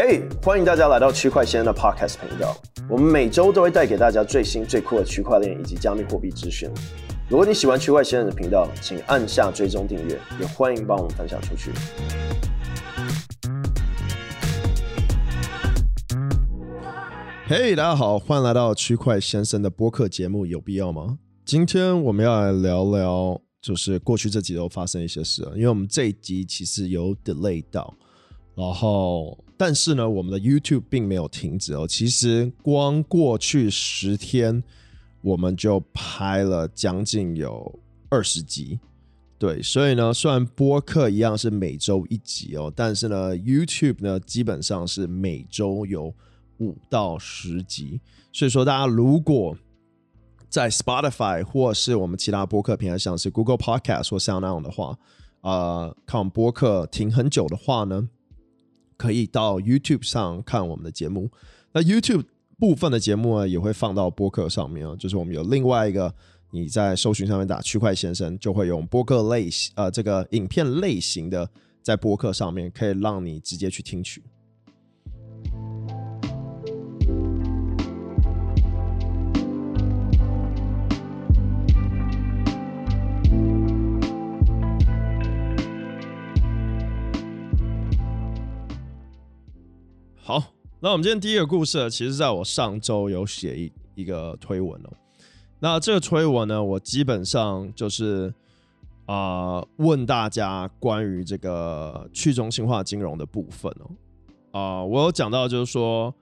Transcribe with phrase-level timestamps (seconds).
[0.00, 2.56] 嘿欢迎大家来到区块先生的 Podcast 频道。
[2.88, 6.70] 我们每周都会带给大家最新最酷的区块链以及加密货币资讯。
[7.28, 11.72] 如果你喜欢区块先生的频道，请按下追踪订阅，也欢迎帮我们分享出去。
[17.48, 21.18] 嘿大家好，欢迎来到区块先生的播客节目，有必要吗？
[21.44, 27.92] 今天我们要来聊聊，就是过去这几周发生一些事，因为我们这一集其实有 delay 到，
[28.54, 29.36] 然后。
[29.58, 31.86] 但是呢，我们的 YouTube 并没有停止哦。
[31.86, 34.62] 其实光过去十天，
[35.20, 38.78] 我们就拍了将近有二十集。
[39.36, 46.14] 对，所以呢，虽然播客一样是每周一集哦，但是呢，YouTube 呢基本上是每周有
[46.58, 48.00] 五到十集。
[48.32, 49.56] 所以说，大家如果
[50.48, 54.96] 在 Spotify 或是我们其他播客平台，像是 Google Podcast 或 SoundOn 的话，
[55.40, 58.08] 呃，看我们播客停很久的话呢，
[58.98, 61.30] 可以到 YouTube 上看我们的节目，
[61.72, 62.24] 那 YouTube
[62.58, 64.94] 部分的节目呢，也会放到播客上面啊。
[64.96, 66.12] 就是我们有另外一个，
[66.50, 71.48] 你在搜寻上面打“区块先生”，就会用播客类型呃这个影片类型的
[71.80, 74.22] 在播客上面，可以让你直接去听取。
[90.28, 90.44] 好，
[90.80, 94.90] 那我们今天第一个故事，其实在我上周有写一一个推文哦。
[95.58, 98.30] 那这个推文呢，我基本上就是
[99.06, 103.90] 啊、问大家关于这个去中心化金融的部分哦。
[104.50, 106.14] 啊、我有讲到，就是说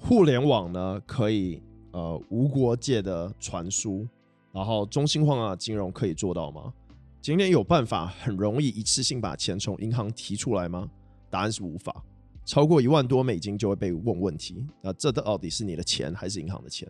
[0.00, 4.04] 互联网呢可以呃无国界的传输，
[4.50, 6.72] 然后中心化的金融可以做到吗？
[7.20, 10.90] 今天有办法很容易一次性把钱从银行提出来吗？
[11.30, 12.02] 答案是无法。
[12.44, 16.86] 超过一万多美金就会被问问题，那这到底是你的钱还是银行的钱？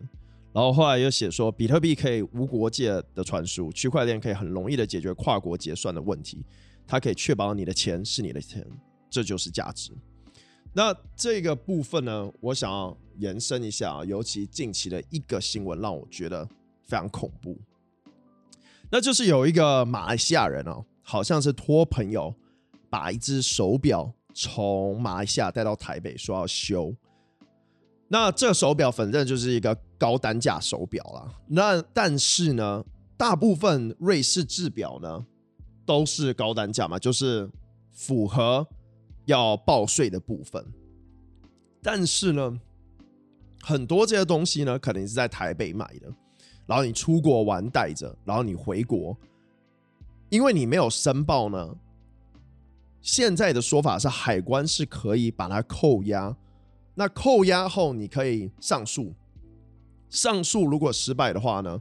[0.51, 6.43] 然后后来又写说，比特币可以无国界的传输，区块链可以很容易的解决跨国结算的问题，
[6.87, 8.65] 它可以确保你的钱是你的钱，
[9.09, 9.91] 这就是价值。
[10.73, 16.45] 那这个部分呢，我想要延伸一下，尤其近期的一个新闻让我觉得
[16.83, 17.57] 非常恐怖，
[18.89, 22.33] 那就是有一个马来西亚人哦，好像是托朋友
[22.89, 24.13] 把一只手表。
[24.37, 26.93] 从马来西亚带到台北，说要修。
[28.09, 31.33] 那这手表反正就是一个高单价手表啦。
[31.47, 32.83] 那但是呢，
[33.15, 35.25] 大部分瑞士制表呢
[35.85, 37.49] 都是高单价嘛，就是
[37.91, 38.67] 符合
[39.23, 40.63] 要报税的部分。
[41.81, 42.59] 但是呢，
[43.61, 46.13] 很多这些东西呢，可能是在台北买的，
[46.67, 49.17] 然后你出国玩带着，然后你回国，
[50.29, 51.75] 因为你没有申报呢。
[53.05, 56.35] 现在的说法是，海关是可以把它扣押，
[56.95, 59.13] 那扣押后你可以上诉，
[60.09, 61.79] 上诉如果失败的话呢，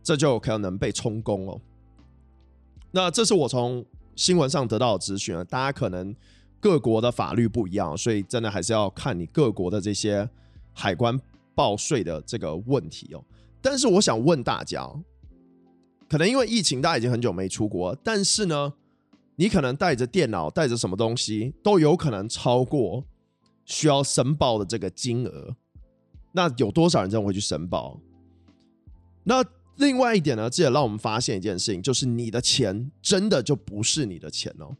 [0.00, 1.60] 这就可能被充公哦。
[2.92, 3.84] 那这是我从
[4.14, 6.14] 新闻上得到的资讯啊，大家可能
[6.60, 10.30] 各国的法律不一样，所以真的还是要看你各国的这些
[10.72, 11.18] 海关
[11.52, 13.24] 报税的这个问题哦。
[13.60, 14.88] 但是我想问大家，
[16.08, 18.72] 可能因为疫情，大家已经很久没出国，但是呢，
[19.42, 23.04] 你可能带着电脑，带着什么东西，都有可能超过
[23.64, 25.56] 需要申报的这个金额。
[26.30, 27.98] 那有多少人真的会去申报？
[29.24, 29.44] 那
[29.78, 34.76] 另外一点呢，这也让我们发现一件事情，就是你的钱真的就不是你的钱哦。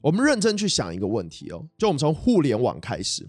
[0.00, 3.28] 我们认真去想一个问题哦，就我们从互联网开始，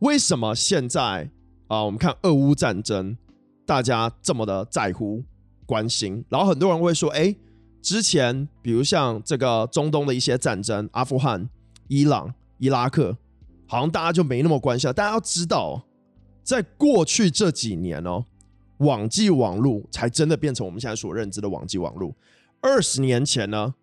[0.00, 1.30] 为什么现在
[1.66, 3.16] 啊，我们看俄乌战争，
[3.64, 5.24] 大家这么的在乎、
[5.64, 7.34] 关心，然后很多人会说，哎。
[7.82, 11.48] 之前，比如像这个中东的一些战争，阿富汗、
[11.88, 13.16] 伊朗、伊拉克，
[13.66, 14.90] 好像大家就没那么关心。
[14.92, 15.82] 大家要知道，
[16.42, 18.24] 在过去这几年哦，
[18.78, 22.14] 网际网路才真的变成我们现在所认知的网际网路。
[22.60, 23.74] 二十年前呢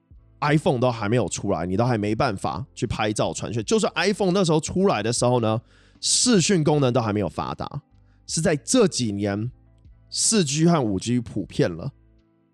[0.41, 3.63] ，iPhone 都还没有出来，你都还没办法去拍照传讯。
[3.63, 5.59] 就算 iPhone 那时候出来的时候呢，
[5.99, 7.81] 视讯功能都还没有发达。
[8.27, 9.51] 是在这几年，
[10.09, 11.91] 四 G 和五 G 普遍了。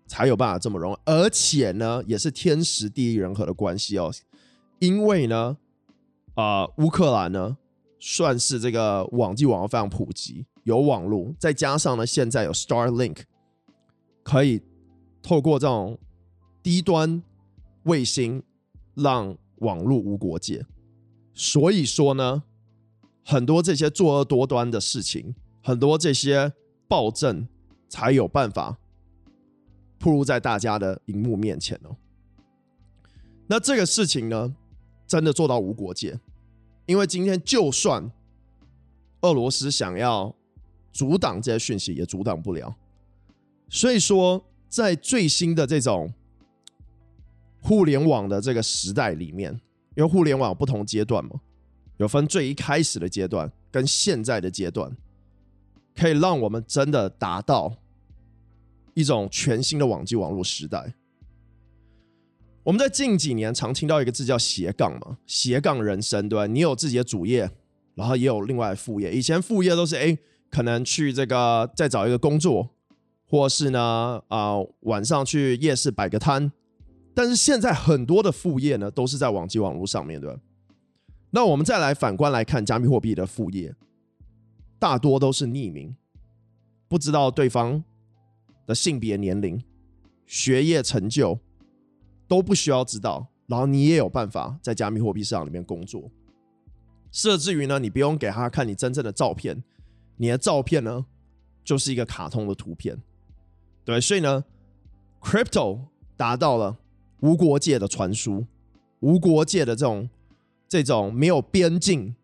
[0.06, 4.12] 才有办法这么容易，而且呢，也是天时地利人和的关系哦。
[4.78, 5.56] 因为呢，
[6.34, 7.56] 啊、乌克兰呢，
[7.98, 13.18] 算是这个网际网络非常普及，有网络，再加上呢，现在有 Starlink，
[14.22, 14.60] 可以
[15.22, 15.98] 透过这种
[16.62, 17.22] 低端
[17.84, 18.42] 卫星
[18.94, 20.66] 让网络无国界。
[21.32, 22.42] 所以说呢，
[23.24, 26.52] 很多这些作恶多端的事情，很多这些
[26.86, 27.48] 暴政
[27.88, 28.78] 才有办法。
[30.04, 31.96] 暴露在大家的荧幕面前哦。
[33.46, 34.54] 那这个事情呢，
[35.06, 36.20] 真的做到无国界，
[36.84, 38.12] 因为今天就算
[39.22, 40.34] 俄罗斯想要
[40.92, 42.76] 阻挡这些讯息，也阻挡不了。
[43.70, 46.12] 所以说，在最新的这种
[47.62, 49.58] 互联网的这个时代里面，
[49.96, 51.40] 因为互联网不同阶段嘛，
[51.96, 54.94] 有分最一开始的阶段跟现在的阶段，
[55.96, 57.74] 可以让我们真的达到
[58.94, 60.94] 一种全新的网际网络时代。
[62.62, 66.46] 我们在近几年常听到一个字叫斜杠嘛，斜杠人生，对吧？
[66.46, 67.50] 你有自己的主业，
[67.94, 69.12] 然后也有另外副业。
[69.12, 70.16] 以前副业都是哎，
[70.48, 72.70] 可能去这个再找一个工作，
[73.26, 76.50] 或是呢啊、晚上去夜市摆个摊。
[77.12, 80.40] 但是现在很多的副业呢，都是在网际网络上面，对吧？
[81.32, 83.74] 那我们再来反观来看加密货币的副业，
[84.78, 85.94] 大多都是匿名，
[86.88, 87.84] 不知道对方
[88.66, 89.62] 的性别、年龄、
[90.26, 91.38] 学业成就。
[92.26, 96.10] 都不需要知道，然后你也有办法在加密货币市场里面工作，
[97.12, 99.62] 甚至于呢，你不用给他看你真正的照片，
[100.16, 101.04] 你的照片呢
[101.62, 102.96] 就是一个卡通的图片，
[103.84, 104.42] 对，所以呢
[105.20, 105.80] ，Crypto
[106.16, 106.78] 达到了
[107.20, 108.46] 无国界的传输，
[109.00, 110.08] 无国界的这种
[110.66, 112.16] 这种没有边境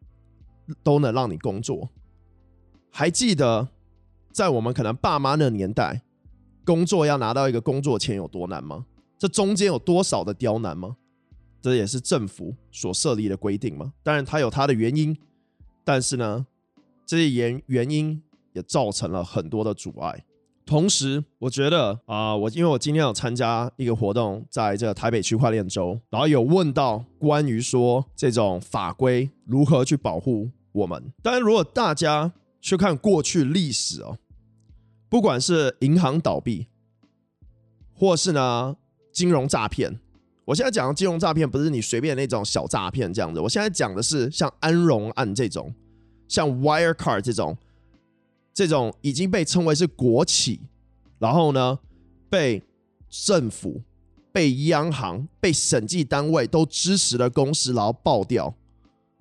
[0.83, 1.91] 都能让你工作。
[2.91, 3.69] 还记得
[4.33, 6.03] 在我们可能爸妈那年代，
[6.71, 8.87] 工作要拿到一个工作签有多难吗？
[9.19, 10.97] 这中间有多少的刁难吗？
[11.61, 13.93] 这也是政府所设立的规定吗？
[14.05, 15.17] 当然，它有它的原因，
[15.85, 16.47] 但是呢，
[17.05, 18.23] 这些原原因
[18.53, 20.25] 也造成了很多的阻碍。
[20.65, 31.13] 同时，我觉得啊、我因为我今天有参加一个活动，在这个台北区块链周，然后有问到关于说这种法规如何去保护我们。
[31.21, 34.17] 当然，如果大家去看过去历史哦，
[35.11, 36.69] 不管是银行倒闭，
[37.93, 38.79] 或是呢。
[39.13, 39.99] 金融诈骗，
[40.45, 45.75] 我现在讲的金融诈骗不是你随便那种小诈骗这样子，我现在讲的是像安荣案这种，
[46.29, 47.59] 像 Wirecard 这种，
[48.55, 50.61] 这种已经被称为是国企，
[51.19, 51.81] 然后呢
[52.31, 52.63] 被
[53.09, 53.83] 政府、
[54.31, 58.55] 被央行、被审计单位都支持的公司，然后爆掉，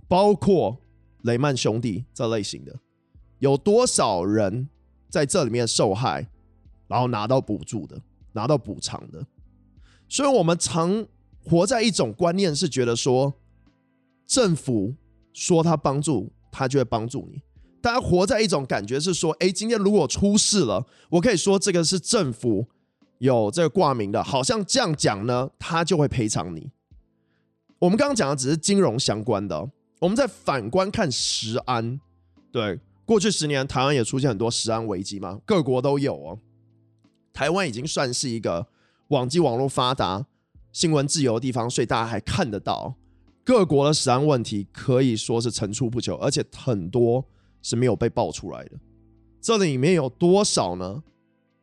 [0.08, 0.78] 包括
[1.24, 2.80] 雷曼兄弟这类型的，
[3.40, 4.70] 有多少人
[5.10, 6.28] 在这里面受害，
[6.88, 8.00] 然后拿到补助的，
[8.34, 9.26] 拿到补偿的？
[10.08, 11.06] 所以，我们常
[11.44, 13.34] 活在一种观念，是觉得说，
[14.26, 14.96] 政府
[15.34, 17.42] 说他帮助，他就会帮助你。
[17.82, 22.68] 大家活在一种感觉是说，哎，今天如果出事了，我可以说这个是政府
[23.20, 26.72] 有这个挂名的，好像这样讲呢，他就会赔偿你。
[27.80, 29.70] 我们刚刚讲的只是金融相关的，
[30.00, 32.00] 我们再反观看食安，
[32.52, 32.80] 对，
[33.10, 36.38] 过去十年台湾也出现很多食安危机嘛，各国都有哦。
[37.34, 38.68] 台湾已经算是一个。
[39.08, 40.28] 网际网络发达、
[40.72, 42.94] 新闻自由的地方，所以大家还看得到
[43.44, 47.26] 各国的食安问题，可以说是层出不穷，而且很多
[47.64, 48.74] 是没有被爆出来的。
[49.42, 51.02] 这里面有多少呢？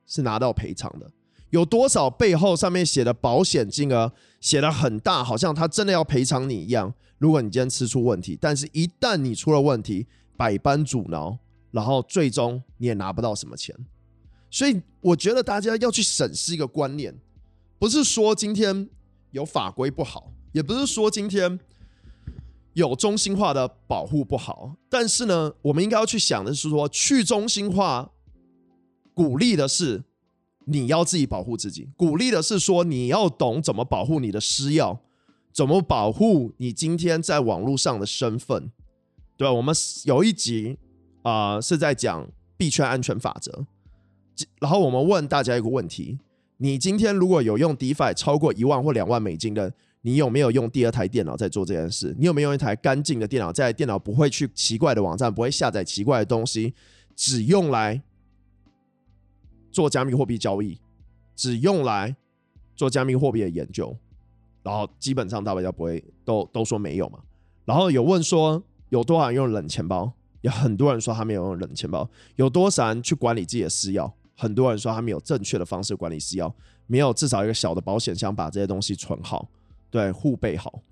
[0.05, 1.09] 是拿到赔偿的？
[1.51, 6.93] 有多少背后上面写的保险金额写的很大，好像他真的要赔偿你一样？
[7.19, 11.39] 如果你今天吃出问题，但是一旦你出了问题，百般阻挠，
[11.71, 13.75] 然后最终你也拿不到什么钱。
[14.51, 17.15] 所以我觉得大家要去审视一个观念。
[17.79, 18.89] 不是说今天
[19.33, 21.61] 有法规不好，也不是说今天
[22.73, 28.13] 有中心化的保护不好，但是呢，我们应该要去想的是说，去中心化
[29.13, 30.05] 鼓励的是
[30.65, 34.99] 你要自己保护自己，鼓励的是说你要懂怎么保护你的私钥，
[35.53, 38.71] 怎么保护你今天在网络上的身份，
[39.37, 39.49] 对？
[39.49, 39.75] 我们
[40.05, 40.79] 有一集
[41.23, 42.27] 啊、呃、是在讲
[42.57, 43.67] 币圈安全法则，
[44.61, 46.19] 然后我们问大家一个问题。
[46.59, 52.15] 你今天如果有用 DeFi 超过一万或两万美金的，你有没有用第二台电脑在做这件事？
[52.19, 56.73] 你有没有用一台干净的电脑，在电脑不会去奇怪的网站，不会下载奇怪的东西，
[57.15, 58.03] 只用来
[59.71, 60.81] 做加密货币交易，
[61.35, 62.17] 只用来
[62.75, 63.95] 做加密货币的研究？
[64.63, 67.19] 然后基本上大家不会都都说没有嘛。
[67.67, 70.13] 然后有问说有多少人用冷钱包？
[70.43, 72.09] 有很多人说他没有用冷钱包。
[72.37, 74.11] 有多少人去管理自己的私钥？
[74.37, 76.53] 很多人说他没有正确的方式管理私钥，
[76.87, 79.49] 没有至少一个小的保险箱把这些东西存好，
[79.91, 80.83] 对，护备好。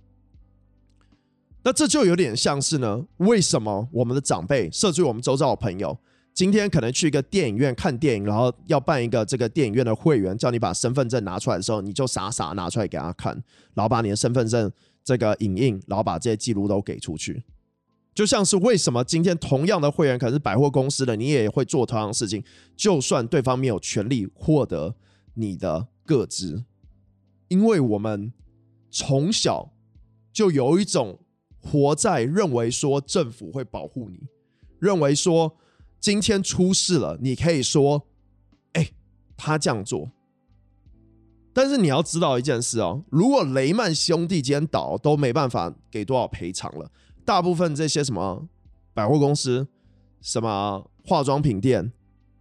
[1.63, 5.97] 那这就有点像是呢，为什么我们的长辈，甚至我们周遭的朋友，
[6.33, 13.33] 今天可能去一个电影院看电影，然后要办一个这个电影院的会员，叫你把身份证拿出来的时候，你就傻傻拿出来给他看，
[13.75, 14.71] 然后把你的身份证
[15.03, 17.43] 这个影印，然后把这些记录都给出去。
[18.15, 22.45] 就像是为什么今天同样的会员可是百货公司的，你也会做同样的事情，
[22.77, 24.95] 就算对方没有权利获得
[25.35, 26.65] 你的个资，
[27.49, 28.33] 因为我们
[28.91, 29.73] 从小
[30.33, 31.19] 就有一种
[31.59, 34.21] 活在认为说政府会保护你，
[34.79, 35.57] 认为说
[35.99, 38.07] 今天出事了，你可以说，
[38.75, 38.91] 哎，
[39.37, 40.13] 他这样做。
[41.53, 46.91] 但是你要知道一件事哦，如果雷曼兄弟今天倒都没办法给多少赔偿了，
[47.25, 48.49] 大部分这些什么
[48.93, 49.67] 百货公司、
[50.21, 51.93] 什么化妆品店、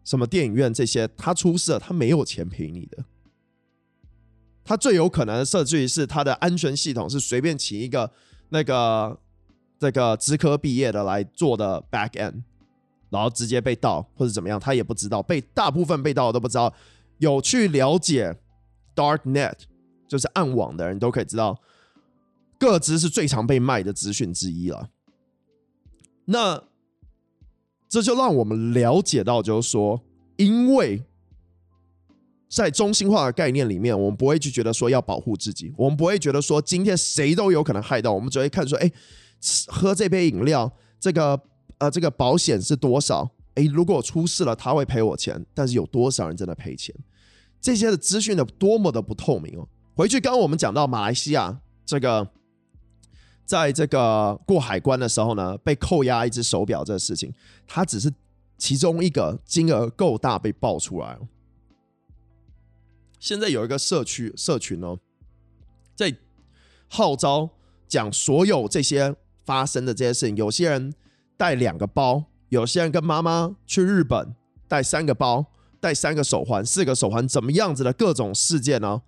[0.03, 3.05] 什么电影院这些，他出事了，他没有钱赔你的。
[4.63, 8.11] 他最有可能的设置是他的安全系统是随便请一个
[8.49, 9.19] 那个
[9.79, 12.43] 这个资科毕业的来做的 back end，
[13.09, 15.21] 然后直接被盗或者怎么样，他也不知道。
[15.21, 16.73] 被大部分被盗都不知道，
[17.17, 18.37] 有去了解。
[18.95, 19.55] Darknet
[20.07, 21.59] 就是暗网的人都可以知道，
[22.67, 24.89] 个资是最常被卖的资讯之一了。
[26.25, 26.63] 那
[27.89, 30.01] 这就让我们了解到，就是说，
[30.37, 31.03] 因为
[32.49, 38.91] 在中心化的概念里面，我们不会去觉得说要保护自己，我们不会觉得说今天谁都有可能害到，我们只会看说，哎，
[39.67, 41.39] 喝这杯饮料，这个
[41.77, 43.29] 呃，这个保险是多少？
[43.55, 46.95] 哎，如果出事了，他会赔我钱，但是有多少人真的赔钱？
[47.61, 49.67] 这些的资讯的多么的不透明哦！
[49.95, 52.27] 回去刚刚我们讲到马来西亚这个，
[53.45, 57.33] 在这个过海关的时候呢，被扣押一只手表这个事情，
[57.67, 58.11] 它只是
[58.57, 61.17] 其中一个金额够大被爆出来。
[63.19, 64.97] 现在有一个社区社群哦，
[65.95, 66.15] 在
[66.87, 67.49] 号召
[67.87, 70.93] 讲所有这些发生的这些事情，有些人
[71.37, 74.35] 带两个包，有些人跟妈妈去日本
[74.67, 75.45] 带三个包。
[75.83, 79.01] 带三个手环、四个手环，怎么样子的各种事件呢？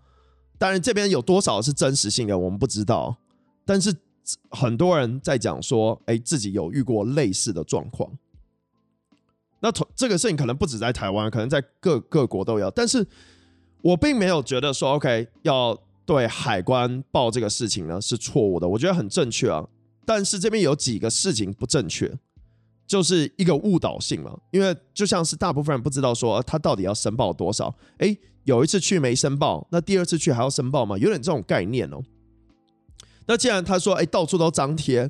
[0.58, 3.16] 当然，这边有多少是真实性的，我们不知道。
[3.66, 3.96] 但是
[4.50, 8.12] 很多人在讲说，哎，自己有遇过类似的状况。
[9.60, 12.70] 那同这个事情可能不止在台湾，可能在各各国都有。
[12.72, 13.06] 但是
[13.82, 19.68] 我并没有觉得说，OK，要对海关报这个事情呢是错误的，我觉得很正确啊。
[20.06, 22.18] 但是这边有几个事情不正确。
[22.88, 30.96] 就是一个误导性嘛，因为就像是大部分人不知道说他到底要申报多少，诶，有一次去没申报，那第二次去还要申报吗？
[30.96, 32.00] 有点这种概念哦。
[33.28, 35.10] 那既然他说，诶，到处都张贴，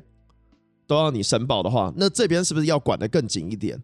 [0.86, 3.82] 都要你申报的话，那这边是不是要管得更紧一点？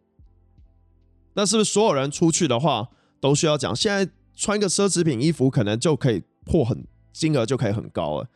[1.34, 2.88] 那是不是所有人出去的话
[3.20, 3.74] 都需要讲？
[3.74, 8.28] 现在穿个奢侈品衣服可能就可以破很金额就可以很高了，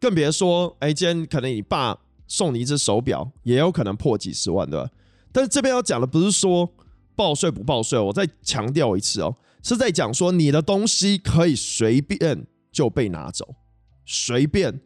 [0.00, 1.98] 更别说，诶，今天可能你爸。
[2.28, 4.90] 送你一只手表，也有可能破几十万，对吧？
[5.32, 6.66] 但是这边要讲的不是说
[7.14, 13.54] 报税不报税，我再强调一次哦，是在讲说你的东西可以随便就被拿走，
[14.06, 14.80] 随便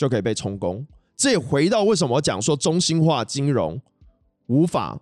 [0.00, 0.86] 就可以被充公。
[1.14, 3.78] 这也回到为什么我讲说中心化金融
[4.46, 4.98] 无法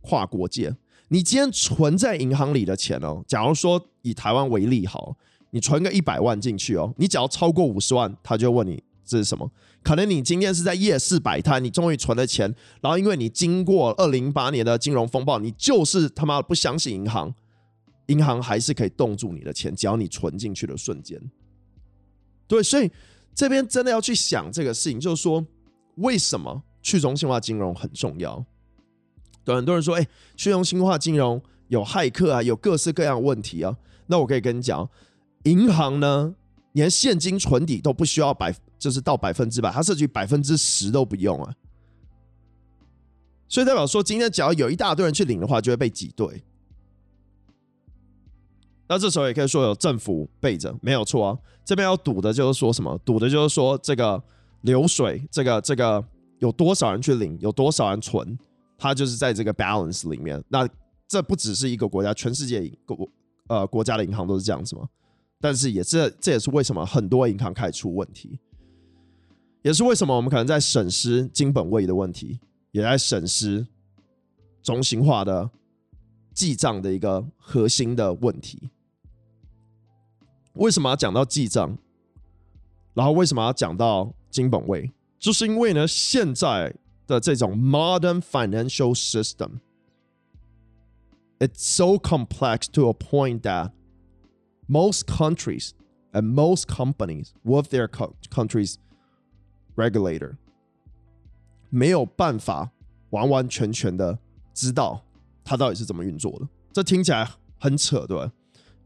[0.00, 0.76] 跨国界。
[1.08, 5.16] 你今天存在银行里的钱哦，假如说以台湾为例好，
[5.50, 8.80] 你存个一百万进去哦，你只要超过五十万，他就问你。
[9.04, 9.50] 这是什么？
[9.82, 17.34] 可能你今天是在夜市摆摊，你终于存了钱，然后因为你经过二零零八年的金融风暴，你就是他妈不相信银行，
[18.06, 21.18] 银行还是可以冻住你的钱，只要你存进去的瞬间。
[22.46, 22.90] 对，所以
[23.38, 25.46] 这边真的要去想这个事情，就是说
[25.98, 28.44] 为什么去中心化金融很重要？
[29.44, 30.04] 对，很多人说，哎，
[30.36, 33.76] 去中心化金融有骇客啊，有各式各样的问题啊。
[34.08, 34.90] 那我可以跟你讲，
[35.44, 36.34] 银行呢，
[36.72, 38.52] 连现金存底都不需要百。
[38.78, 41.52] 就是到百分之百，它甚至百分之十都不用啊，
[43.48, 46.44] 所以代表说，今天只要有一大堆人去领的话，就会被挤兑。
[48.88, 51.38] 那这时候也可以说有政府背着，没有错啊。
[51.64, 52.98] 这边要赌的就是说什么？
[53.04, 54.22] 赌的就是说这个
[54.62, 56.02] 流水，这个这个
[56.38, 58.38] 有多少人去领，有多少人存，
[58.78, 60.42] 它就是在这个 balance 里面。
[60.48, 60.66] 那
[61.06, 63.08] 这不只是一个国家，全世界国
[63.48, 64.88] 呃国家的银行都是这样子吗？
[65.40, 68.38] 但是也这这也是为什么很多银行开始出问题。
[69.62, 72.38] 也是为什么我们可能在审视金本位的问题，
[72.70, 73.66] 也在审视
[74.62, 75.50] 中心化的
[76.32, 78.70] 记账的一个核心的问题。
[80.58, 81.78] 为什么要讲到记账？
[82.94, 84.92] 然后为什么要讲到金本位？
[85.18, 86.74] 就是因为呢，现在
[87.06, 93.70] 的这种 modern financial system，it's so complex to a point that
[94.66, 95.70] most countries
[96.12, 97.88] and most companies with their
[98.30, 98.74] countries
[99.76, 100.36] regulator
[101.70, 102.72] 没有办法
[103.10, 104.18] 完完全全的
[104.52, 105.04] 知道
[105.44, 108.32] 它到底是怎么运作的，这听起来很扯，对吧？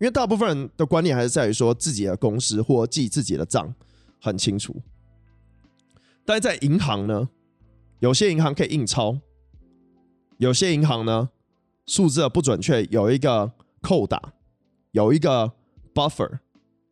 [0.03, 3.73] 因为大部分人的观念还是在于说自己的公司或记自己的账
[4.21, 4.75] 很清楚，
[6.25, 7.29] 但是在银行呢，
[8.01, 9.21] 有些银行可以印钞，
[10.39, 11.31] 有些银行呢
[11.87, 14.21] 数字不准确，有一个扣打，
[14.91, 15.53] 有一个
[15.95, 16.41] buffer，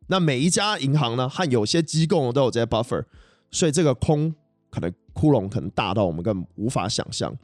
[0.07, 3.05] 那每一家银行呢和有些机构都有这些 buffer。
[3.51, 4.33] 所以这个空
[4.71, 7.37] 可能窟窿可能大到我们根本无法想象。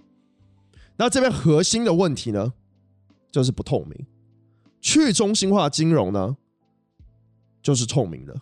[0.96, 2.52] 那这边核心的问题呢，
[3.32, 4.06] 就是不透明。
[4.86, 6.36] 去中心化金融呢，
[7.60, 8.32] 就是透明的。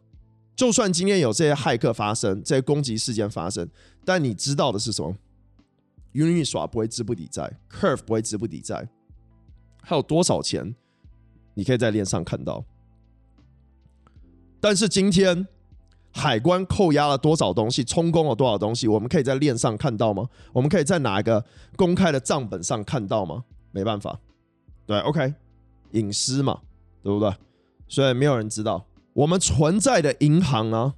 [0.55, 3.67] 就算今天有这些骇客发生，这些攻击事件发生，
[4.05, 5.17] 但你知道的是什么
[6.13, 8.87] ？Uniswap 不会资不抵债，Curve 不会资不抵债，
[9.81, 10.75] 还有多少钱，
[11.55, 12.63] 你可以在链上看到。
[14.61, 15.49] 但是今天
[16.13, 20.29] 海关扣押了多少东西，充公了多少东西，我们可以在链上看到吗？
[20.53, 21.43] 我们可以在哪一个
[21.75, 23.45] 公开的账本上看到吗？
[23.73, 24.21] 没办法，
[24.85, 25.33] 对，OK，
[25.95, 26.61] 隐私嘛，
[27.03, 27.35] 对不对？
[27.89, 28.85] 所以没有人知道。
[29.15, 30.95] 我们存在的银行呢，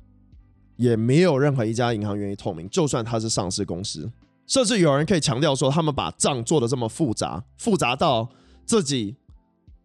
[0.76, 4.10] 也没有任何一家银行愿意透明，就算它是上市公司，
[4.46, 8.28] 甚至有人可以强调说，他们把账做的这么复杂，复杂到
[8.64, 9.16] 自己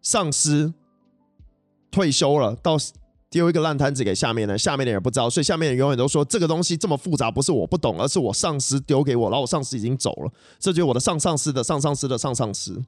[0.02, 0.74] 上司
[1.90, 2.76] 退休了，到。
[3.32, 12.78] 丢一个烂摊子给下面的，下面的人不知道，所以下面人永远都说这个东西这么复杂，不是我不懂，而是我上司丢给我，然后我上司已经走了，这就是我的上上司的上上司的上上司，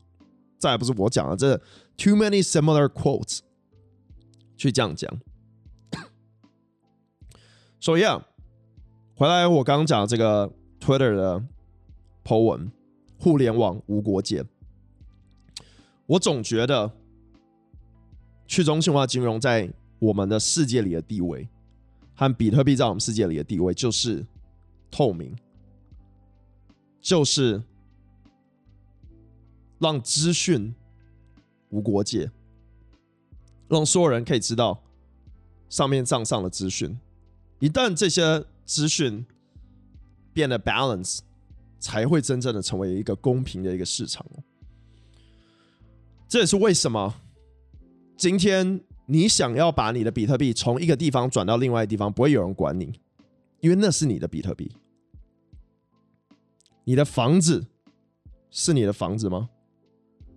[0.64, 1.54] 再也不是我讲的，这
[1.99, 3.40] too many similar quotes
[4.56, 5.21] 去这样讲。
[7.78, 8.26] 所以啊，
[9.14, 11.44] 回来我刚刚讲的这个 Twitter 的
[12.25, 12.73] po 文，
[13.18, 14.42] 互联网无国界，
[16.06, 16.90] 我总觉得
[18.47, 19.71] 去中心化金融在。
[20.00, 21.49] 我们的世界里的地位
[22.14, 24.26] 和比特币在我们世界里的地位就是
[24.90, 25.35] 透明，
[27.00, 27.62] 就是
[29.84, 30.74] 让资讯
[31.68, 32.30] 无国界，
[33.68, 34.82] 让所有人可以知道
[35.68, 36.98] 上面账上的资讯。
[37.58, 39.26] 一旦这些资讯
[40.32, 41.18] 变得 balance，
[41.78, 44.24] 才会真正的成为一个公平的一个市场。
[46.26, 47.14] 这也是为什么
[48.16, 48.80] 今天。
[49.06, 52.98] 你想要把你的比特币从一个地方转到另外一个地方，不会有人管你，
[53.60, 54.73] 因为那是你的比特币。
[56.84, 57.66] 你的房子
[58.50, 59.50] 是你的房子吗？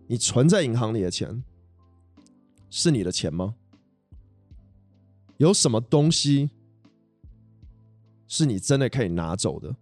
[0.08, 1.44] 你存在银行里的钱
[2.70, 3.56] 是你的钱吗？
[5.38, 6.50] 有什么东西
[8.28, 9.76] 是你真的可以拿走的，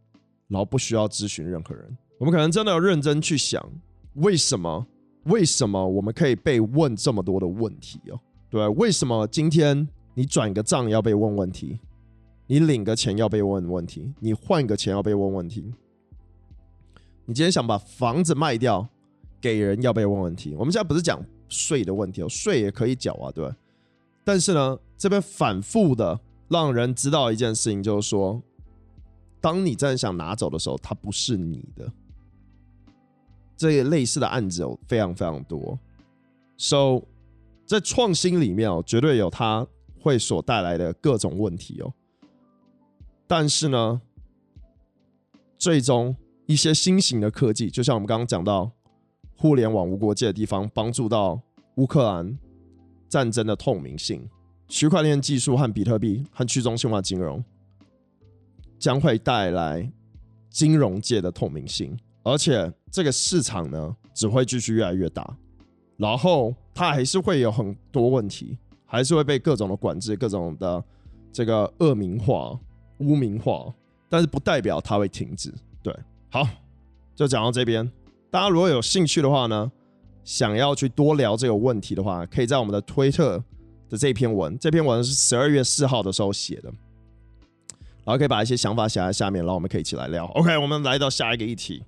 [0.48, 1.98] 然后不需要咨询任何人？
[2.18, 3.64] 我们可能真的要认真去想，
[4.16, 4.86] 为什么？
[5.26, 8.20] 为什么我们可以被问这么多的问题哦？
[8.50, 11.80] 对，为什么今天你转个账要被问问题？
[12.48, 14.14] 你领个钱要被问问题？
[14.20, 15.74] 你换个钱要被问问题？
[17.26, 18.88] 你今天想把房子卖掉
[19.42, 20.56] 给人要被问问题？
[20.56, 23.50] 我们现在不是讲税的问题哦，税也可以缴啊，对。
[24.24, 26.20] 但是呢，这边反复的
[26.50, 28.42] 让人知道一件事情，就是说，
[29.40, 31.92] 当你真的想拿走的时候，它不是你的。
[33.58, 35.78] 这些类似的案子有非常非常多
[36.58, 37.02] ，so。
[37.68, 39.66] 在创新里面哦，绝对有它
[40.00, 41.92] 会所带来的各种问题哦。
[43.26, 44.00] 但是呢，
[45.58, 48.72] 最终一些新型的科技，就像我们刚刚讲到
[49.38, 51.40] 互联网无国界的地方，帮助到
[51.76, 52.38] 乌克兰
[53.10, 54.28] 战争的透明性，
[54.68, 57.44] 区块链技术和比特币和去中心化金融
[58.80, 59.92] 将会带来
[60.50, 65.38] 金融界的透明性，而且这个市场呢，只会继续越来越大。
[65.98, 70.84] 然后它还是会有很多问题，还是会被各种的管制、各种的
[71.32, 72.58] 这个恶名化、
[73.00, 73.74] 污名化，
[74.10, 75.54] 但是不代表它会停止。
[75.82, 75.94] 对，
[76.30, 76.48] 好，
[77.16, 77.90] 就讲到这边。
[78.36, 79.72] 大家如果有兴趣的话呢，
[80.26, 83.42] 想要去多聊这个问题的话，可以在我们的推特
[83.90, 86.70] 的这篇文，这篇文是十二月四号的时候写的，
[88.04, 90.26] 然后可以把一些想法写在下面，然后我们可以一起来聊。
[90.34, 91.82] OK，我们来到下一个议题。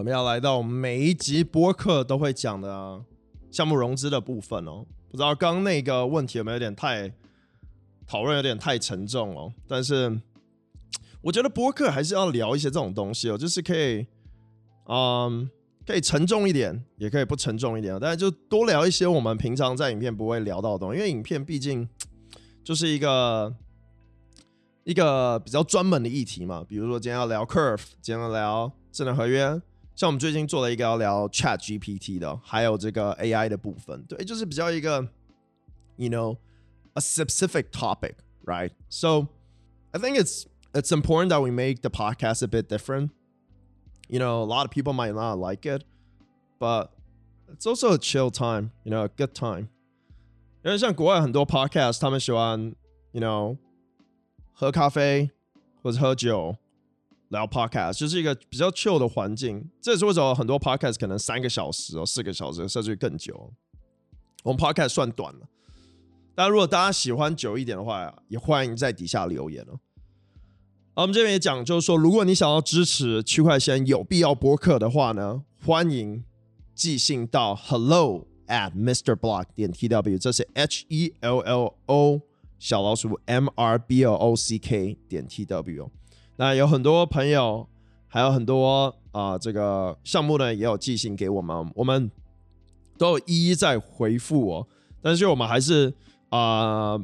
[0.00, 3.04] 我们要来到每一集播客都会讲的
[3.50, 4.82] 项目融资的部分哦。
[5.10, 7.12] 不知道刚刚那个问题有没有点太
[8.06, 9.52] 讨论，有点太沉重哦。
[9.68, 10.18] 但是
[11.20, 14.06] 我觉得播客还是要聊一些这种东西哦，就是可以，
[14.86, 15.50] 嗯，
[15.86, 17.94] 可以沉重一点，也可以不沉重一点。
[18.00, 21.86] 但是就多聊一些我们平常在影片不会聊到的东西，因为影片毕竟
[22.64, 23.54] 就是一个
[24.84, 26.64] 一个比较专门的议题嘛。
[26.66, 29.60] 比如说今天要聊 Curve，今天要聊智能合约。
[29.99, 35.07] 像我们最近做了一个要聊 Chat GPT 的，还有这个 AI 的部分，对，就是比较一个，
[35.95, 36.37] you know,
[36.93, 38.71] a specific topic, right?
[38.89, 39.27] So
[39.91, 43.11] I think it's it's important that we make the podcast a bit different.
[44.07, 45.83] You know, a lot of people might not like it,
[46.59, 46.89] but
[47.49, 49.69] it's also a chill time, you know, a good time.
[50.63, 52.75] 因为像国外很多 podcast，他们喜欢
[53.13, 53.57] ，you know，
[54.51, 55.31] 喝咖啡
[55.81, 56.57] 或者喝酒
[57.30, 59.68] 聊 podcast，就是一个比较 chill 的环境。
[59.80, 63.52] 这也是为什么很多 podcast 可能三个小时哦，四个小时甚至更久。
[64.42, 65.48] 我们 podcast 算短了，
[66.34, 69.78] 但如果大家喜欢久一点的话，也欢迎在底下留言哦。
[70.94, 76.24] 好，我们这边也讲，就是说，如果你想要支持区块链有必要播客的话呢，欢迎
[76.74, 82.20] 寄信到 hello at mrblock 点 tw，这是 h e l l o
[82.58, 85.90] 小老鼠 m r b l o c k 点 tw。
[86.36, 87.68] 那有很多朋友，
[88.06, 92.10] 还有很多啊、这个项目呢也有寄信给我们，我们
[92.96, 94.66] 都有一一在回复哦。
[95.02, 95.92] 但是我们还是
[96.28, 96.98] 啊、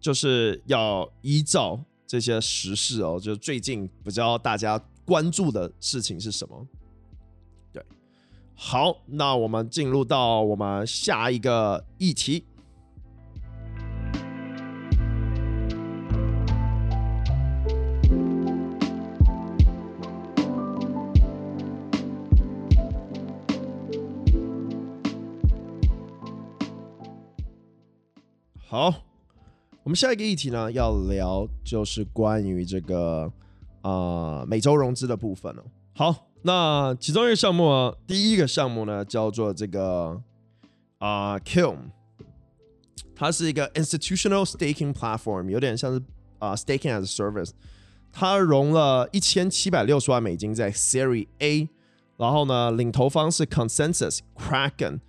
[0.00, 1.80] 就是要依照。
[2.10, 6.66] 这些时事哦，就最近比较大家关注的事情是什么？
[7.70, 7.84] 对，
[8.54, 12.46] 好，那我们进入到我们下一个议题。
[28.78, 28.94] 好。
[29.82, 33.22] 我们下一个议题呢，要聊就是关于这个
[33.80, 35.64] 啊、呃、每周融资的部分了。
[35.94, 40.22] 好，那其中一个项目啊，第一个项目呢叫做这个
[40.98, 41.78] 啊、呃、Kiln，
[43.16, 46.00] 它是一个 institutional staking platform，有点像是
[46.38, 47.50] 啊、staking as a service。
[48.12, 51.68] 它融了一千七百六十万美金在 Series A，
[52.16, 55.00] 然后呢，领投方是 Consensus、Kraken、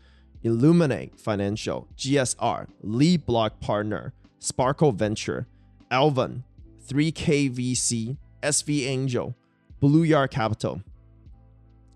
[0.42, 10.82] Illuminate Financial、GSR、Lead Block Partner。Sparkle Venture、Alvin、3K VC、SV Angel、Blue Yard Capital，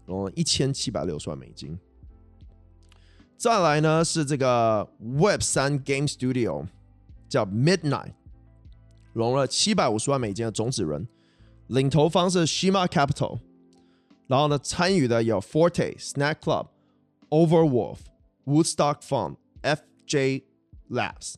[0.07, 1.79] 哦，一千七百六十万美金。
[3.37, 6.69] 再来呢是这个 Web 三 Game Studio，
[7.29, 8.15] 叫 Midnight，
[9.13, 11.07] 融了七百五十万美金的种子轮，
[11.67, 13.41] 领投方是 Shima Capital，
[14.27, 17.99] 然后呢参与的有 Forte、Snack Club、Overwolf、
[18.46, 20.44] Woodstock Fund、FJ
[20.90, 21.36] Labs。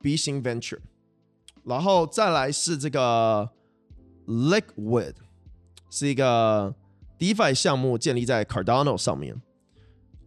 [0.00, 0.80] B 型 Venture，
[1.64, 3.48] 然后再来是这个
[4.26, 5.14] Liquid，
[5.88, 6.74] 是一个
[7.18, 9.40] DeFi 项目，建立在 Cardano 上面。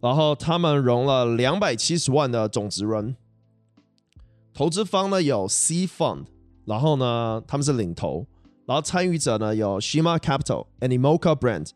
[0.00, 3.14] 然后他们融了两百七十万的种子轮，
[4.52, 6.24] 投资方呢有 C Fund，
[6.64, 8.26] 然后呢他们是领投，
[8.66, 11.70] 然后参与者呢有 Shima Capital、Animoca Brand、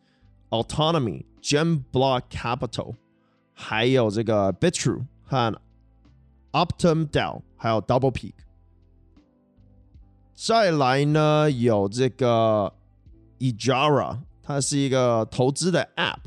[0.49, 2.95] Autonomy、Gemblock Capital，
[3.53, 5.61] 还有这个 Bitrue 和
[6.51, 8.33] OptimDeal，还有 Double Peak，
[10.33, 12.73] 再来呢有这个
[13.39, 16.19] Ejara，它是一个投资的 App，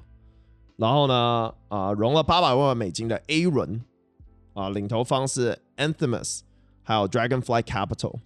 [0.76, 3.82] 然后呢啊融了八百万美金的 A 轮，
[4.54, 6.40] 啊领投方是 Anthemus，
[6.82, 8.20] 还有 Dragonfly Capital，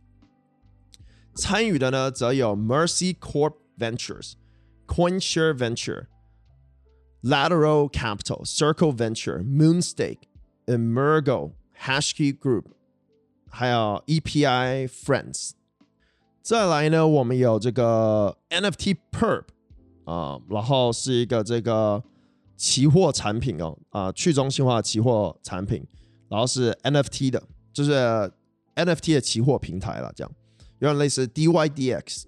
[1.35, 4.35] 参与的呢则有 Mercy Corp Ventures、
[4.87, 6.07] CoinShare Venture、
[7.23, 10.21] Lateral Capital、Circle Venture、Moonstake、
[10.67, 11.53] Emergo。
[11.83, 12.65] Hashkey Group，
[13.49, 15.53] 还有 EPI Friends，
[16.43, 19.45] 再来呢，我们有这个 NFT Perp
[20.05, 22.05] 啊，然后是一个这个
[22.55, 25.83] 期货产品哦，啊，去中心化期货产品，
[26.29, 27.93] 然后是 NFT 的，就是
[28.75, 30.31] NFT 的期货平台了，这样
[30.81, 32.25] 有点类似 DYDX，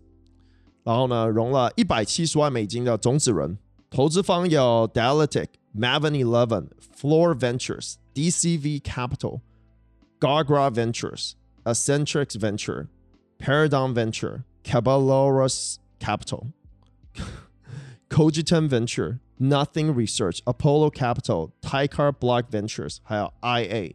[0.83, 3.59] 然后呢，融了一百七十万美金的种子轮，
[3.92, 23.94] 投资方有 Dialectic、Maven Eleven、Floor Ventures。DCV Capital、Gargra Ventures、Accentrix Venture、Paradigm Venture、Caballeros Capital、Cogiton Venture、Nothing Research、Apollo Capital、Tycar Block Ventures，还有 IA。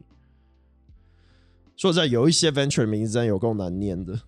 [1.75, 4.21] 说实在，有一些 venture 名字真有够难念的，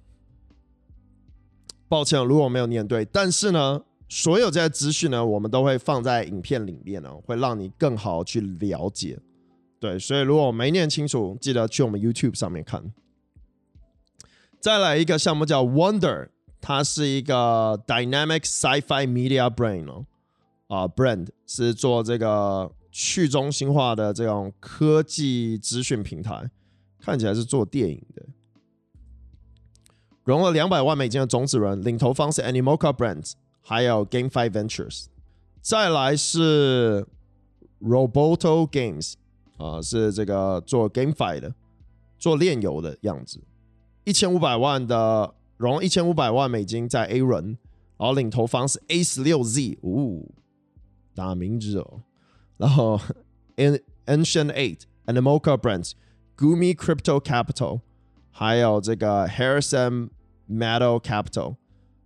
[1.87, 3.05] 抱歉，如果我没有念对。
[3.05, 9.16] 但是呢， 所有这些资讯呢，我们都会放在影片里面呢，会让你更好去了解。
[9.78, 12.92] 对，所以如果我没念清楚，记得去我们 YouTube 上面看。
[14.58, 16.28] 再来一个项目叫 Wonder，
[16.60, 20.04] 它是一个 Dynamic Sci-Fi Media Brain 哦，
[20.66, 26.50] 啊，Brand 是做这个去中心化的这种科技资讯平台，
[26.98, 28.26] 看起来是做电影的。
[30.24, 33.32] 融了两百万美金的种子轮，领投方是 Animoca Brands，
[33.70, 35.04] 还有 GameFi Ventures。
[35.60, 37.06] 再来是
[37.80, 39.14] Roboto Games。
[39.58, 41.54] 啊，是这个做 GameFi 的，
[42.18, 43.38] 做炼油的样子，
[44.04, 47.58] 一千五百万的融一千五百万美金在 A 轮，
[47.98, 50.34] 然后领投方是 A 十六 Z，呜，
[51.14, 52.00] 大名字哦，
[52.56, 52.98] 然后
[54.06, 55.92] Ancient Eight、Animoca Brands、
[56.38, 57.82] Gumi Crypto Capital，
[58.30, 60.08] 还有这个 Harrison
[60.48, 61.56] Metal Capital、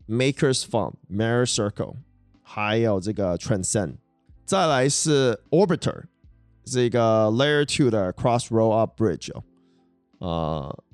[0.08, 1.94] Makers Fund、Mirror Circle，
[2.42, 3.96] 还有这个 Transcend。
[4.44, 6.04] 再来是 Orbiter，
[6.66, 9.30] 是一个 Layer Two 的 Cross Roll Up Bridge，
[10.18, 10.84] 呃，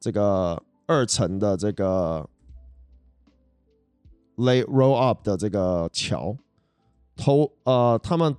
[0.00, 2.28] 这个二层的这个
[4.36, 6.36] Lay Roll Up 的这个桥，
[7.14, 8.36] 投呃，他们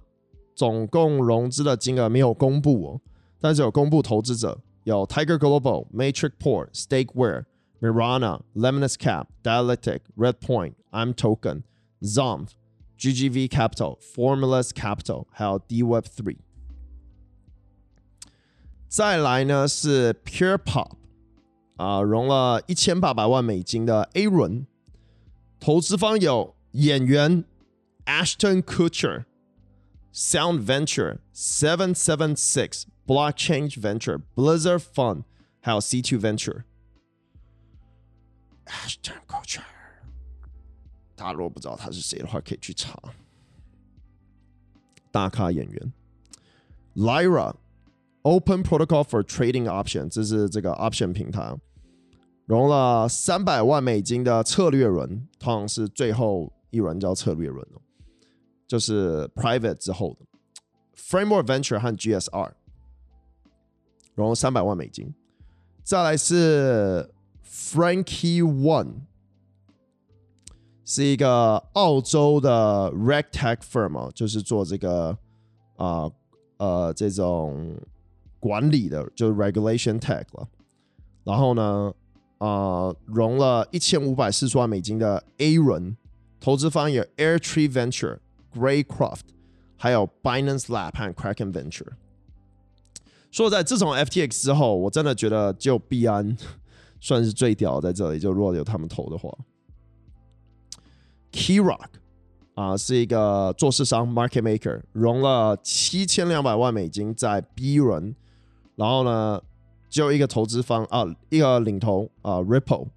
[0.54, 3.02] 总共融资的金额没有公布哦，
[3.40, 7.46] 但是有公布投资者有 Tiger Global、Matrix Port、Stakeware、
[7.81, 12.53] Mirana、Lemonis Cap、Dialectic、Redpoint、I'm Token、Zombie
[12.99, 16.39] GGV Capital、Formless Capital，还有 DWeb Three。
[18.89, 20.93] 再来呢是 Pure Pop，
[21.77, 24.67] 啊、呃，融了一千八百万美金的 A 轮，
[25.61, 27.45] 投资方有演员
[28.07, 35.25] Ashton Kutcher、Sound Venture、Seven Seven Six、Blockchain Venture、Blizzard Fund，
[35.61, 36.63] 还有 C Two Venture。
[38.72, 39.62] Ashton Kutcher。
[41.16, 42.98] 大家如果不知道他是谁的话，可以去查。
[45.12, 45.94] 大咖演员
[46.96, 47.54] ，Lyra
[48.22, 51.56] Open Protocol for Trading Option，这是这个 option 平台，
[52.46, 57.82] 融了三百万美金的策略轮，通常是最后一轮叫策略轮哦，
[58.66, 60.26] 就是 Private 之后的
[60.96, 62.52] Framework Venture 和 GSR，
[64.16, 65.14] 融了三百万美金。
[65.84, 67.14] 再来是
[67.62, 69.02] Frankie One。
[70.84, 75.18] 是一个澳洲的 RegTech firm，就是做这个
[75.78, 76.12] 啊
[76.58, 77.78] 呃，呃这种
[78.40, 80.48] 管理的，就是 Regulation Tech 了。
[81.24, 81.94] 然后呢，
[82.40, 85.96] 啊、呃、融了一千五百四十万美金的 A 轮，
[86.42, 88.18] 投资方有 Airtree Venture、
[88.54, 89.22] Graycroft，
[89.78, 91.94] 还有 Binance Lab 和 Kraken Venture。
[93.30, 96.36] 说在自从 FTX 之后，我真的觉得就币安
[97.02, 99.30] 算是最屌在这里，就如果有他们投的话。
[101.34, 101.86] Keyrock
[102.54, 108.16] 啊，是一个做市商 market maker，融了七千两百万美金在 B 轮，
[108.76, 109.42] 然后呢，
[109.90, 112.88] 只有一个投资方啊，一个领头啊 Ripple，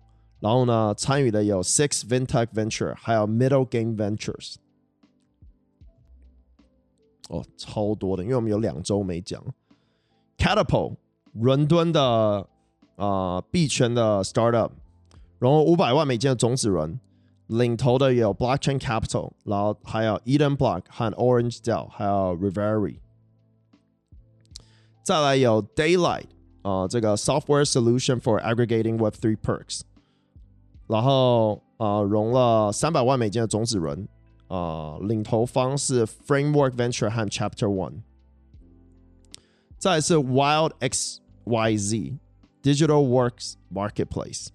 [0.40, 4.56] 然后呢，参与的有 Six Fintech Venture，还有 Middle Game Ventures，
[7.28, 9.42] 哦，超多的，因为我们有两周没讲。
[10.36, 10.96] Catapult，
[11.34, 12.46] 伦敦的
[12.95, 14.71] 啊币圈的 startup，
[15.39, 16.99] 融了五百万美金的种子轮。
[17.47, 22.97] 领头的有 Blockchain Capital，然后还有 Eden Block 和 Orange DAO，还有 Reverie。
[25.01, 26.25] 再来有 Daylight
[26.61, 29.81] 啊、呃，这个 Software Solution for Aggregating Web3 Perks，
[30.85, 34.07] 然后啊、呃、融了三百万美金的种子轮
[34.47, 38.03] 啊、呃，领头方是 Framework Venture 和 Chapter One。
[39.79, 42.19] 再来是 Wild XYZ
[42.63, 44.47] Digital Works Marketplace。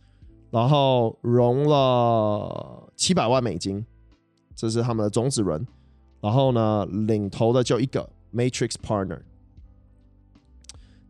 [0.50, 3.84] 然后融了七百万美金，
[4.54, 5.66] 这是他们的种子轮。
[6.20, 9.20] 然后呢，领头的就一个 Matrix Partner。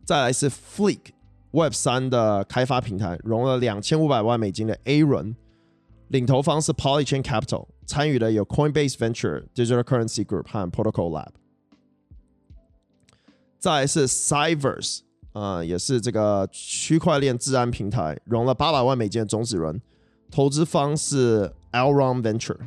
[0.04, 1.10] 再来是 Fleek
[1.50, 5.36] Web 三的开发平台，融了两千五百万美金的 A 轮，
[6.08, 11.32] 领头方是 Polychain Capital，参与的有 Coinbase Venture、Digital Currency Group 和 Protocol Lab。
[13.58, 15.00] 再来是 Cyverse。
[15.33, 19.81] 啊、呃，也是这个区块链治安平台，融了八百万美金的种子轮，
[20.31, 22.57] 投资方是 l r o n Venture。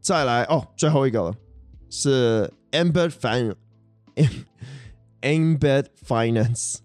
[0.00, 1.34] 再来哦，最后一个了，
[1.88, 3.10] 是 Embed
[5.22, 6.76] Finance，Embed Finance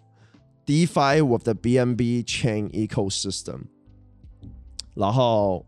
[0.65, 3.61] DeFi with the BNB Chain Ecosystem。
[4.93, 5.65] 然后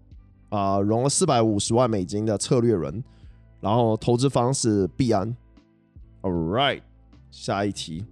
[0.50, 3.04] 啊、融了四百五十万美金的策略轮，
[3.60, 5.36] 然后投资方是币安。
[6.22, 6.82] All right。
[7.30, 8.06] 下一题。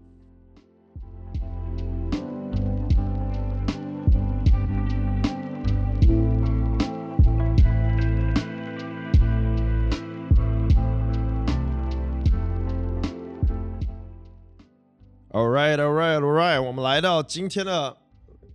[15.31, 16.61] All right, all right, all right。
[16.61, 17.97] 我们来到今天的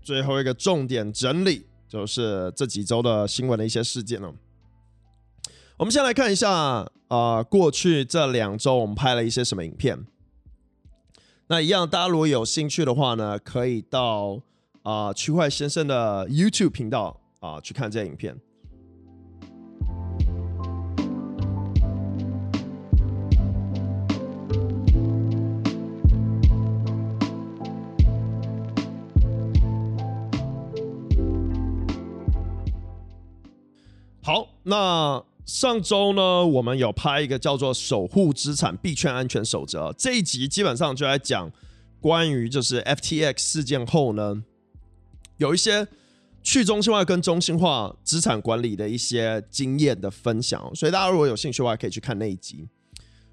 [0.01, 4.33] 最后一个重点整理，就是这几周的新闻的一些事件了。
[5.77, 6.51] 我们先来看一下
[7.09, 10.07] 啊、过去这两周我们拍了一些什么影片。
[11.51, 14.41] 那一样，大家如果有兴趣的话呢，可以到
[14.85, 18.41] 啊区块先生的 YouTube 频道啊、去看这些影片。
[34.23, 35.30] 好，那。
[35.53, 41.51] 上周呢，我们有拍一个叫做《守护资产币圈安全守则》这一集，基本上就在讲
[42.01, 44.45] 关于就是 FTX 事件后呢，
[45.39, 45.89] 有一些
[46.41, 52.69] 去中心化跟中心化资产管理的一些经验的分享，所以大家如果有兴趣的话，可以去看那一集。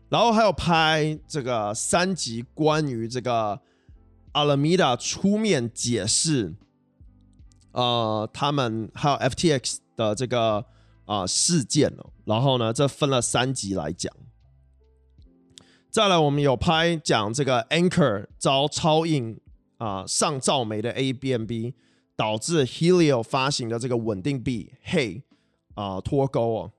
[0.10, 3.62] 然后还有拍这个三集关于这个
[4.34, 6.56] Alameda 出面解释，
[7.74, 10.66] 呃，他们还有 FTX 的这个
[11.08, 12.12] 啊、事件哦。
[12.26, 14.14] 然后呢，这分了三集来讲。
[15.90, 19.40] 再来，我们有拍讲这个 Anchor 遭超印
[19.80, 21.74] 啊、上兆美的 A B M B
[22.16, 25.24] 导致 Helio 发行的这个稳定币 Hey
[25.74, 26.72] 啊脱钩哦。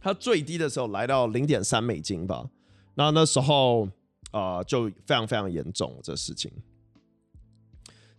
[0.00, 2.48] 它最低的时候来到零点三美金吧，
[2.94, 3.88] 那那时候
[4.32, 6.52] 啊、就非常非常严重这事情。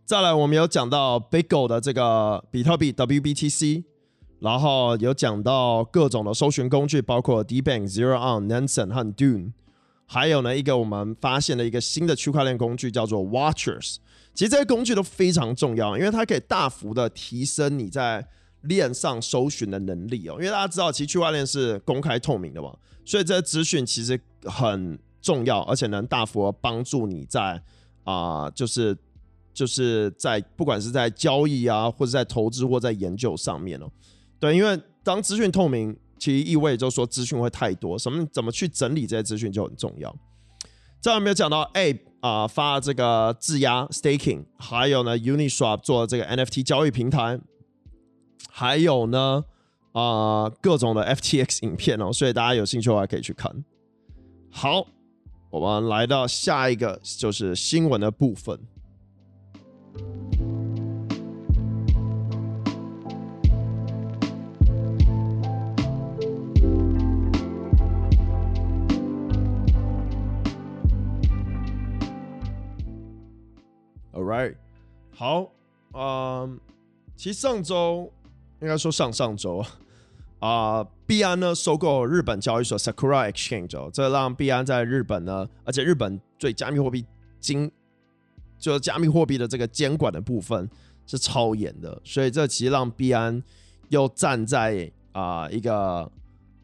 [0.03, 3.83] 再来，我们有讲到 Bigo 的这个比特币 WBTC，
[4.39, 9.51] 然后有讲到各种的搜寻工具，包括 DBank、Zero On、Nansen 和 Dune，
[10.05, 13.97] 还有呢一个我们发现了一个新的区块链工具叫做 Watchers。
[14.33, 18.27] 其实这些工具都非常重要，因为它可以大幅的提升你在
[18.61, 27.59] 链上搜寻的能力哦，因为大家知道，其实区块链是公开透明的嘛，所以这些资讯其实很重要，而且能大幅帮助你在
[28.03, 28.95] 啊、就是
[29.53, 33.89] 就是在不管是在交易啊，或者在投资或在研究上面哦，
[34.39, 40.15] 对，因为当资讯透明，其实意味着说资讯会太多，什么怎么去整理这些资讯就很重要。
[41.01, 47.39] 这有没有讲到 A 啊、呃、发这个质押 staking，还有呢 Uniswap 做这个 NFT 交易平台。
[48.49, 49.43] 还有呢，
[49.91, 53.63] 啊、各种的 FTX 影片哦，所以大家有兴趣的话可以去看。
[54.49, 54.87] 好，
[55.51, 58.59] 我们来到下一个就是新闻的部分。
[74.17, 74.55] All right，
[75.13, 75.51] 好，
[75.93, 76.59] 嗯，
[77.15, 78.11] 其实上周。
[78.59, 79.63] 应该说上上周
[80.39, 87.05] 啊，币安呢收购日本交易所 Sakura Exchange，哦，这让币安在日本呢，而且日本对加密货币
[87.39, 87.71] 经
[88.57, 90.67] 就加密货币的这个监管的部分
[91.05, 93.43] 是超严的，所以这其实让币安
[93.89, 96.11] 又站在啊、一个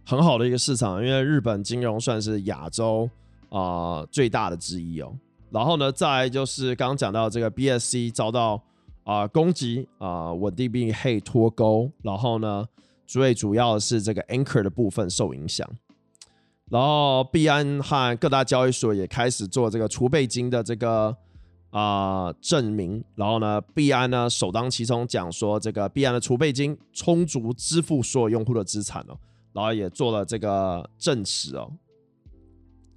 [0.03, 3.07] 很好的一个市场，因为日本金融算是亚洲
[3.49, 5.15] 啊、最大的之一哦。
[5.53, 8.61] 然后呢，再就是刚刚讲到这个 BSC 遭到。
[9.05, 12.65] 啊、攻击啊，稳、定币 Hey 脱钩，然后呢，
[13.05, 15.69] 最主要的是这个 Anchor 的部分受影响，
[16.69, 21.13] 然后币安和各大交易所也开始做这个储备金的这个
[21.71, 29.19] 啊、证明，然后呢，币安呢首当其冲讲说这个币安的储备金充足支付所有用户的资产哦，
[29.51, 31.69] 然后也做了这个证实哦，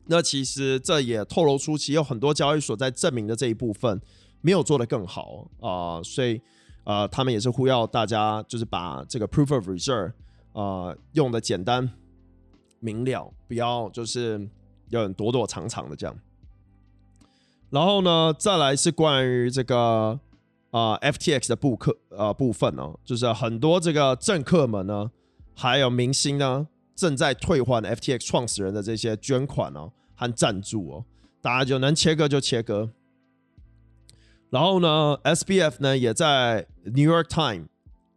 [0.07, 4.01] 那其实这也透露出其实有很多交易所在证明的这一部分。
[4.43, 6.41] 没有做得更好啊、所以
[6.85, 10.13] 呃，他们也是呼吁大家就是把这个 proof of reserve
[10.53, 11.91] 啊、用的简单
[12.79, 14.39] 明了，不要就是
[14.91, 16.17] 有点躲躲藏藏的这样。
[17.71, 20.21] 然后呢，再来是关于这个
[20.71, 25.11] 啊、呃、FTX 的部客呃部分哦，就是很多这个政客们呢，
[25.57, 31.05] 还有明星呢，正在退还 FTX 创始人的这些捐款哦和赞助哦，
[31.41, 32.91] 大家就能切割就切割。
[34.51, 37.67] 然后呢，SBF 呢也在 New York Times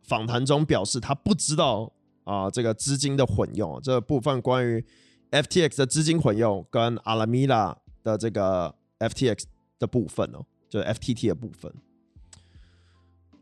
[0.03, 1.91] 访谈中表示，他不知道
[2.23, 4.85] 啊、这个资金的混用这部分，关于
[5.31, 9.43] FTX 的资金混用跟 Alameda 的这个 FTX
[9.79, 11.73] 的部分哦，就是 FTT 的部分。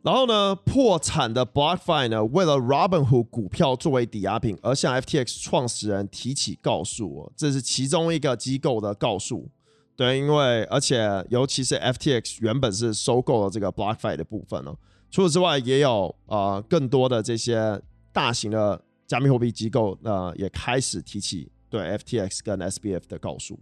[0.03, 9.49] 然后呢，破产的 BlockFi 呢，为了 Robinhood 股票作为抵押品而向 FTX 创始人提起告诉哦，这是其中一个机构的告诉。
[9.97, 14.77] 对，因为而且尤其是 FTX 原本是收购了这个 BlockFi 的部分哦。
[15.11, 17.81] 除此之外，也有呃更多的这些
[18.13, 23.59] 大型的加密货币机构呃也开始提起对 FTX 跟 SBF 的告诉。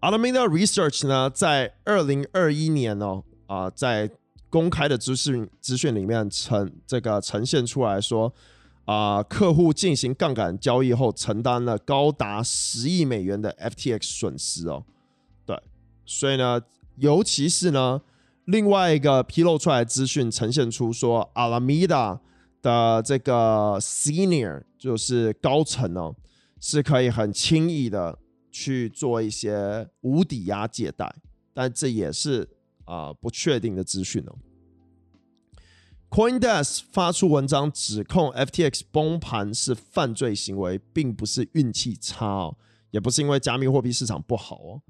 [0.00, 4.10] Alameda Research 呢，在二零二一年哦啊、在
[4.52, 8.32] 公开的资讯资讯里面呈这个呈现出来说。
[8.84, 14.84] 啊、客户进行杠杆交易后，承担了高达十亿美元的 FTX 损失哦。
[15.46, 15.56] 对，
[16.04, 16.60] 所以呢，
[16.96, 18.02] 尤其是呢，
[18.46, 22.18] 另外一个披露出来资讯呈现出说，Alameda
[22.60, 26.16] 的这个 Senior 就是高层哦，
[26.60, 28.18] 是可以很轻易的
[28.50, 31.14] 去做一些无抵押借贷，
[31.54, 32.48] 但这也是
[32.84, 34.36] 啊、不确定的资讯哦。
[36.10, 42.56] CoinDesk 发出文章指控 FTX 崩盘是犯罪行为，并不是运气差哦，
[42.90, 44.82] 也不是因为加密货币市场不好哦。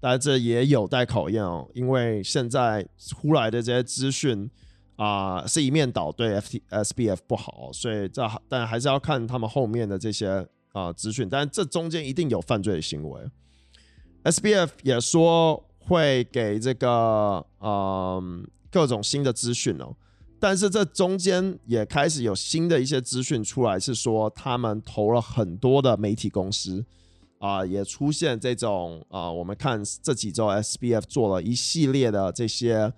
[0.00, 4.50] 但这也有待考验哦，因为现在出来的这些资讯
[4.96, 13.30] 啊是一面倒，对 FT SBF 不好，所以这但还是要看他们后面的这些啊资讯，但这中间一定有犯罪的行为。
[14.24, 18.22] SBF 也说会给这个嗯、呃、
[18.70, 19.94] 各种新的资讯哦，
[20.38, 26.84] 但是这中间也开始有新的一些资讯出来，是说他们投了很多的媒体公司。
[27.42, 32.92] 啊、也出现这种啊、我们看这几周 SBF 做了一系列的这些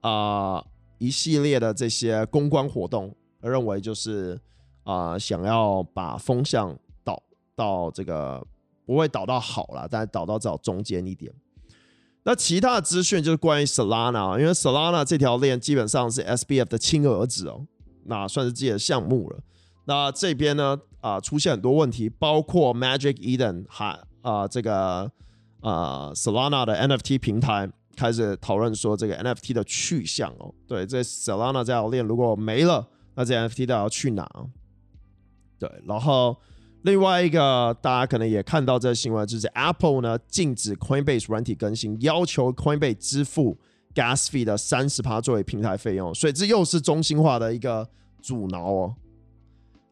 [0.00, 0.64] 啊、
[0.98, 4.40] 一系列的这些公关活动，认为就是
[4.84, 7.20] 啊、想要把风向导
[7.56, 8.46] 到这个
[8.86, 11.34] 不会导到好了，但是导到至少中间一点。
[12.24, 17.66] 那其他的资讯就是关于 Solana，因为 Solana 这条链基本上是 SBF 的亲儿子哦，
[18.04, 19.40] 那算是自己的项目了。
[19.84, 20.78] 那这边呢？
[21.00, 25.10] 啊、出现很多问题，包括 Magic Eden 还啊、这个
[25.60, 30.54] 啊、Solana 的 NFT 平台开始讨论说这个 NFT 的去向哦。
[30.68, 34.30] 对，这 Solana 这条链如果没了，那这 NFT 都要去哪？
[35.58, 36.36] 对，然后
[36.82, 43.58] 另外一个大家可能也看到这个新闻，就是 Apple 呢禁止 Coinbase 软体更新，要求 Coinbase 支付
[43.94, 47.88] Gas Fee 的三十趴作为平台费用，所以这又是中心化的一个
[48.20, 48.94] 阻挠哦。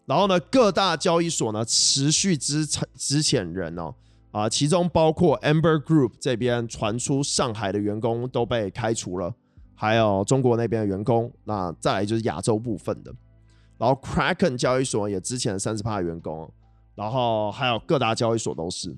[0.06, 3.94] 然后呢，各大交易所呢持续支支遣人哦。
[4.32, 9.34] 啊，其中包括 Amber Group 这边传出上海的员工都被开除了，
[9.74, 13.12] 还有中国那边的员工，那再来就是亚洲部分的，
[13.76, 16.48] 然后 Kraken 交易所也资遣了三十趴的员工，
[17.00, 18.94] 然后还有各大交易所都是。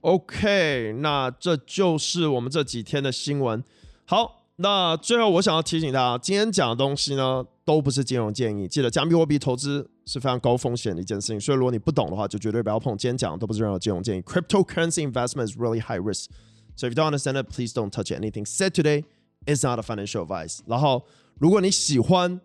[0.00, 3.62] OK，那这就是我们这几天的新闻。
[4.06, 7.44] 好，那最后我想要提醒大家，今天讲的东西呢。
[7.68, 12.96] 都不是金融建议，记得加密货币投资是非常高风险的一件事情，所以如果你不懂的话，就绝对不要碰。
[12.96, 14.22] 今天讲的都不是任何金融建议。
[14.22, 16.30] Cryptocurrency investment is really high risk,
[16.76, 18.10] so if you don't understand it, please don't touch.
[18.10, 19.04] Anything said today
[19.44, 20.60] is not a financial advice.
[20.66, 21.02] 然后，
[21.38, 22.40] 如果你喜欢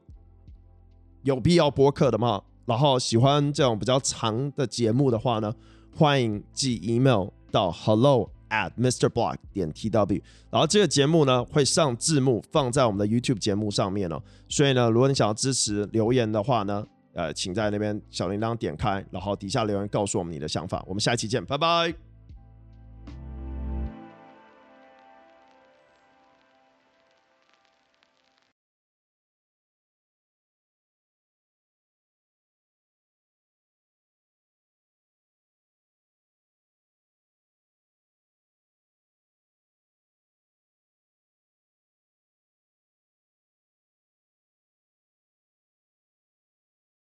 [1.22, 5.54] 有必要播客的嘛，然后喜欢这种比较长的节目的话呢，
[5.96, 8.30] 欢迎寄 email 到 hello。
[8.50, 16.86] at MrBlock 点 tw，然后这个节目呢会上字幕放在我们的 YouTube 节目上面哦，所以呢，如果你想要支持留言的话呢，
[17.16, 22.13] 呃，请在那边小铃铛点开，然后底下留言告诉我们你的想法，我们下期见，拜拜。